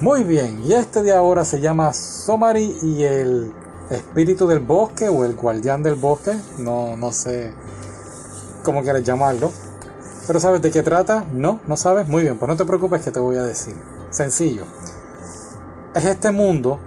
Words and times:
Muy 0.00 0.22
bien, 0.22 0.62
y 0.64 0.74
este 0.74 1.02
de 1.02 1.12
ahora 1.12 1.44
se 1.44 1.60
llama 1.60 1.92
Somari 1.92 2.78
y 2.82 3.02
el 3.02 3.52
espíritu 3.90 4.46
del 4.46 4.60
bosque 4.60 5.08
o 5.08 5.24
el 5.24 5.34
guardián 5.34 5.82
del 5.82 5.96
bosque, 5.96 6.38
no, 6.58 6.96
no 6.96 7.10
sé 7.10 7.52
cómo 8.62 8.82
quieres 8.82 9.02
llamarlo. 9.02 9.50
Pero 10.28 10.38
¿sabes 10.38 10.62
de 10.62 10.70
qué 10.70 10.84
trata? 10.84 11.24
No, 11.32 11.58
no 11.66 11.76
sabes. 11.76 12.06
Muy 12.06 12.22
bien, 12.22 12.38
pues 12.38 12.48
no 12.48 12.56
te 12.56 12.64
preocupes 12.64 13.02
que 13.02 13.10
te 13.10 13.18
voy 13.18 13.38
a 13.38 13.42
decir. 13.42 13.74
Sencillo. 14.10 14.66
Es 15.94 16.04
este 16.04 16.30
mundo 16.30 16.78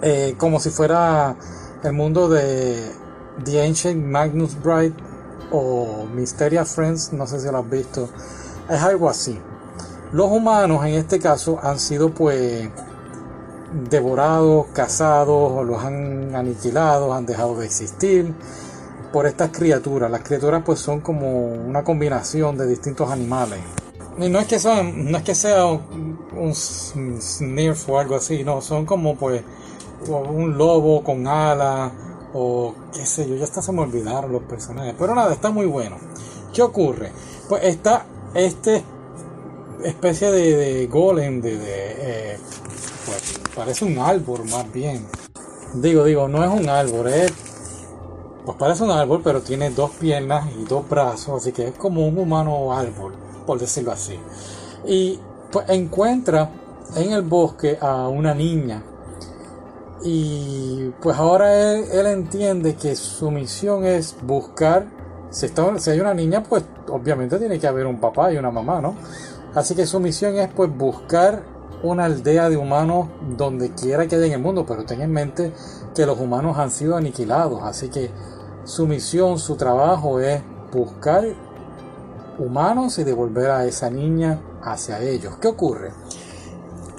eh, 0.00 0.36
como 0.38 0.60
si 0.60 0.70
fuera 0.70 1.34
el 1.82 1.92
mundo 1.92 2.28
de 2.28 2.92
The 3.44 3.66
Ancient 3.66 4.04
Magnus 4.04 4.62
Bride 4.62 4.94
o 5.50 6.06
Mysteria 6.14 6.64
Friends, 6.64 7.12
no 7.12 7.26
sé 7.26 7.40
si 7.40 7.46
lo 7.50 7.58
has 7.58 7.68
visto. 7.68 8.08
Es 8.68 8.80
algo 8.80 9.10
así. 9.10 9.40
Los 10.12 10.30
humanos 10.30 10.84
en 10.84 10.94
este 10.94 11.18
caso 11.18 11.58
han 11.62 11.78
sido 11.78 12.10
pues 12.10 12.68
devorados, 13.88 14.66
cazados, 14.72 15.64
los 15.64 15.84
han 15.84 16.34
aniquilado, 16.34 17.14
han 17.14 17.26
dejado 17.26 17.56
de 17.58 17.66
existir 17.66 18.34
por 19.12 19.26
estas 19.26 19.50
criaturas. 19.50 20.10
Las 20.10 20.22
criaturas 20.22 20.62
pues 20.64 20.80
son 20.80 21.00
como 21.00 21.46
una 21.46 21.84
combinación 21.84 22.56
de 22.56 22.66
distintos 22.66 23.10
animales. 23.10 23.60
No 24.18 24.38
es 24.38 24.46
que 24.46 24.58
no 24.94 25.16
es 25.16 25.22
que 25.22 25.34
sea 25.34 25.64
un, 25.66 26.18
un 26.36 26.54
snirf 26.54 27.88
o 27.88 27.98
algo 27.98 28.16
así, 28.16 28.42
no, 28.42 28.60
son 28.60 28.84
como 28.84 29.14
pues 29.16 29.42
un 30.08 30.58
lobo 30.58 31.04
con 31.04 31.26
alas 31.26 31.92
o 32.32 32.74
qué 32.92 33.06
sé 33.06 33.28
yo, 33.28 33.36
ya 33.36 33.44
hasta 33.44 33.62
se 33.62 33.72
me 33.72 33.80
olvidaron 33.80 34.32
los 34.32 34.42
personajes. 34.42 34.94
Pero 34.98 35.14
nada, 35.14 35.32
está 35.32 35.50
muy 35.50 35.66
bueno. 35.66 35.96
¿Qué 36.52 36.62
ocurre? 36.62 37.12
Pues 37.48 37.64
está 37.64 38.04
este 38.34 38.82
especie 39.84 40.30
de, 40.30 40.86
golem, 40.86 41.40
de, 41.40 41.58
eh, 41.62 42.38
pues 43.06 43.40
parece 43.54 43.84
un 43.84 43.98
árbol 43.98 44.44
más 44.50 44.70
bien. 44.72 45.06
Digo, 45.74 46.04
digo, 46.04 46.28
no 46.28 46.44
es 46.44 46.50
un 46.50 46.68
árbol, 46.68 47.08
es, 47.08 47.32
pues 48.44 48.56
parece 48.58 48.82
un 48.82 48.90
árbol, 48.90 49.20
pero 49.22 49.40
tiene 49.40 49.70
dos 49.70 49.90
piernas 49.92 50.48
y 50.58 50.64
dos 50.64 50.88
brazos, 50.88 51.42
así 51.42 51.52
que 51.52 51.68
es 51.68 51.74
como 51.74 52.06
un 52.06 52.18
humano 52.18 52.72
árbol, 52.72 53.14
por 53.46 53.58
decirlo 53.58 53.92
así. 53.92 54.18
Y 54.86 55.18
pues 55.52 55.68
encuentra 55.68 56.50
en 56.96 57.12
el 57.12 57.22
bosque 57.22 57.78
a 57.80 58.08
una 58.08 58.34
niña. 58.34 58.82
Y 60.02 60.90
pues 61.02 61.16
ahora 61.16 61.74
él, 61.74 62.06
entiende 62.06 62.74
que 62.74 62.96
su 62.96 63.30
misión 63.30 63.84
es 63.84 64.16
buscar, 64.22 64.86
si, 65.30 65.46
está, 65.46 65.78
si 65.78 65.90
hay 65.90 66.00
una 66.00 66.14
niña, 66.14 66.42
pues 66.42 66.64
obviamente 66.88 67.38
tiene 67.38 67.58
que 67.58 67.66
haber 67.66 67.86
un 67.86 68.00
papá 68.00 68.32
y 68.32 68.36
una 68.36 68.50
mamá, 68.50 68.80
¿no? 68.80 68.94
Así 69.54 69.74
que 69.74 69.86
su 69.86 69.98
misión 70.00 70.36
es 70.36 70.48
pues 70.48 70.70
buscar 70.76 71.42
una 71.82 72.04
aldea 72.04 72.48
de 72.48 72.56
humanos 72.56 73.08
donde 73.36 73.70
quiera 73.70 74.06
que 74.06 74.16
haya 74.16 74.26
en 74.26 74.32
el 74.32 74.40
mundo, 74.40 74.64
pero 74.66 74.84
ten 74.84 75.00
en 75.00 75.12
mente 75.12 75.52
que 75.94 76.06
los 76.06 76.18
humanos 76.20 76.58
han 76.58 76.70
sido 76.70 76.96
aniquilados, 76.96 77.62
así 77.62 77.88
que 77.88 78.10
su 78.64 78.86
misión, 78.86 79.38
su 79.38 79.56
trabajo 79.56 80.20
es 80.20 80.42
buscar 80.72 81.24
humanos 82.38 82.98
y 82.98 83.04
devolver 83.04 83.50
a 83.50 83.64
esa 83.66 83.90
niña 83.90 84.40
hacia 84.62 85.00
ellos. 85.00 85.36
¿Qué 85.40 85.48
ocurre? 85.48 85.92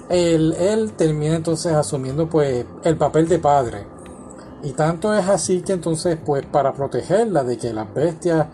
Él, 0.08 0.52
él 0.58 0.92
termina 0.92 1.36
entonces 1.36 1.72
asumiendo 1.72 2.28
pues 2.28 2.66
el 2.84 2.96
papel 2.96 3.28
de 3.28 3.38
padre. 3.38 3.86
Y 4.62 4.72
tanto 4.72 5.14
es 5.14 5.28
así 5.28 5.62
que 5.62 5.72
entonces 5.72 6.18
pues 6.24 6.46
para 6.46 6.72
protegerla 6.72 7.42
de 7.44 7.58
que 7.58 7.72
las 7.72 7.92
bestias 7.92 8.46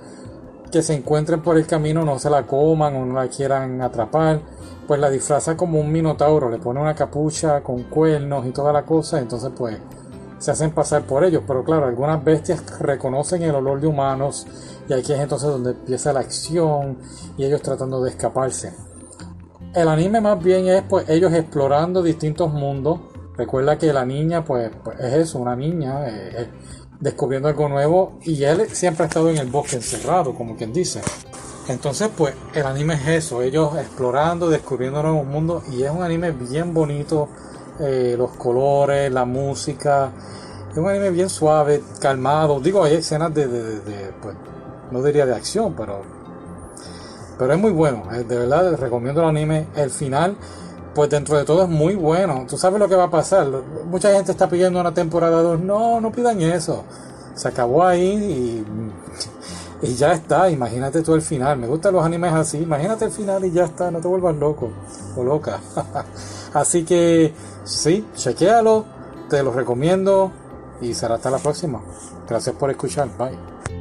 que 0.71 0.83
se 0.83 0.95
encuentren 0.95 1.43
por 1.43 1.57
el 1.57 1.67
camino 1.67 2.05
no 2.05 2.19
se 2.19 2.31
la 2.31 2.47
coman 2.47 2.97
o 2.97 3.07
no 3.07 3.15
la 3.15 3.29
quieran 3.29 3.81
atrapar, 3.83 4.41
pues 4.87 5.01
la 5.01 5.11
disfraza 5.11 5.57
como 5.57 5.81
un 5.81 5.93
minotauro, 5.93 6.51
le 6.51 6.59
pone 6.59 6.81
una 6.81 6.95
capucha 6.95 7.63
con 7.63 7.85
cuernos 7.85 8.47
y 8.47 8.51
toda 8.51 8.73
la 8.73 8.85
cosa, 8.85 9.19
entonces 9.19 9.51
pues 9.57 9.79
se 10.39 10.51
hacen 10.51 10.71
pasar 10.71 11.03
por 11.03 11.25
ellos, 11.25 11.43
pero 11.47 11.65
claro, 11.65 11.87
algunas 11.87 12.23
bestias 12.23 12.79
reconocen 12.81 13.43
el 13.43 13.55
olor 13.55 13.81
de 13.81 13.89
humanos 13.89 14.47
y 14.89 14.93
aquí 14.93 15.13
es 15.13 15.21
entonces 15.21 15.49
donde 15.49 15.71
empieza 15.71 16.13
la 16.13 16.21
acción 16.21 16.99
y 17.37 17.45
ellos 17.45 17.61
tratando 17.61 18.03
de 18.03 18.11
escaparse. 18.11 18.73
El 19.75 19.89
anime 19.89 20.21
más 20.21 20.43
bien 20.43 20.67
es 20.69 20.83
pues 20.89 21.09
ellos 21.09 21.33
explorando 21.33 22.03
distintos 22.03 22.53
mundos. 22.53 23.01
Recuerda 23.39 23.79
que 23.79 23.93
la 23.93 24.05
niña 24.05 24.45
pues, 24.45 24.71
pues 24.85 25.01
es 25.01 25.15
eso, 25.15 25.39
una 25.39 25.57
niña. 25.57 26.07
Eh, 26.09 26.51
descubriendo 27.01 27.49
algo 27.49 27.69
nuevo 27.69 28.19
y 28.23 28.43
él 28.43 28.69
siempre 28.71 29.05
ha 29.05 29.07
estado 29.07 29.31
en 29.31 29.39
el 29.39 29.49
bosque 29.49 29.77
encerrado, 29.77 30.35
como 30.35 30.57
quien 30.57 30.73
dice. 30.73 31.01
Entonces, 31.69 32.09
pues 32.17 32.35
el 32.55 32.67
anime 32.67 32.95
es 32.95 33.25
eso, 33.25 33.43
ellos 33.43 33.77
explorando, 33.79 34.49
descubriendo 34.49 35.03
nuevos 35.03 35.27
mundos 35.27 35.65
y 35.71 35.83
es 35.83 35.91
un 35.91 36.03
anime 36.03 36.33
bien 36.33 36.73
bonito, 36.73 37.29
eh, 37.79 38.15
los 38.17 38.31
colores, 38.33 39.13
la 39.13 39.27
música, 39.27 40.11
es 40.71 40.77
un 40.77 40.89
anime 40.89 41.11
bien 41.11 41.29
suave, 41.29 41.83
calmado. 42.01 42.59
Digo, 42.61 42.85
hay 42.85 42.95
escenas 42.95 43.35
de, 43.35 43.47
de, 43.47 44.13
pues, 44.21 44.35
no 44.91 45.03
diría 45.03 45.27
de 45.27 45.35
acción, 45.35 45.75
pero, 45.77 46.01
pero 47.39 47.53
es 47.53 47.59
muy 47.61 47.71
bueno. 47.71 48.05
Eh, 48.13 48.25
de 48.25 48.39
verdad, 48.39 48.75
recomiendo 48.77 49.21
el 49.21 49.29
anime. 49.29 49.67
El 49.77 49.91
final 49.91 50.37
pues 50.99 51.11
dentro 51.11 51.39
de 51.39 51.45
todo 51.45 51.63
es 51.63 51.69
muy 51.69 51.95
bueno. 51.95 52.45
Tú 52.49 52.59
sabes 52.59 52.81
lo 52.81 52.89
que 52.89 52.97
va 52.97 53.05
a 53.05 53.11
pasar. 53.11 53.47
Mucha 53.87 54.13
gente 54.13 54.33
está 54.33 54.49
pidiendo 54.49 54.81
una 54.81 54.93
temporada 54.93 55.41
2. 55.43 55.61
No, 55.61 56.01
no 56.01 56.11
pidan 56.11 56.43
eso. 56.43 56.83
Se 57.37 57.47
acabó 57.47 57.85
ahí 57.85 58.67
y, 59.83 59.95
ya 59.95 60.13
está. 60.13 60.51
Imagínate 60.51 61.03
tú 61.03 61.15
el 61.15 61.23
final. 61.23 61.57
Me 61.57 61.69
gustan 61.69 61.95
los 61.95 62.05
animes 62.05 62.33
así. 62.33 62.59
Imagínate 62.59 63.05
el 63.05 63.13
final 63.13 63.45
y 63.45 63.53
ya 63.53 63.67
está. 63.67 63.93
No 63.93 64.01
te 64.01 64.09
vuelvas 64.09 64.35
loco 64.35 64.73
o 65.15 65.23
loca. 65.23 65.61
así 66.53 66.85
que 66.85 67.33
sí, 67.63 68.05
chequéalo. 68.17 68.85
Te 69.31 69.41
lo 69.45 69.53
recomiendo 69.53 70.33
y 70.81 70.95
será 70.95 71.15
hasta 71.15 71.31
la 71.31 71.39
próxima. 71.39 71.81
Gracias 72.29 72.57
por 72.57 72.73
escuchar. 72.73 73.09
Bye. 73.17 73.78